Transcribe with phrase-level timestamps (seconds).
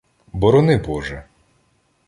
[0.33, 1.23] —Борони Боже.